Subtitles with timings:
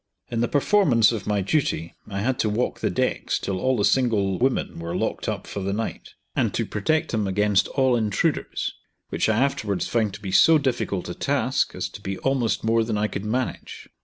[0.31, 3.85] In the performance of my duty I had to walk the decks till all the
[3.85, 8.73] single women were locked up for the night, and to protect them against all intruders,
[9.09, 12.83] which I afterwards found to be so difficult a task, as to be almost more
[12.83, 13.89] than I could manage.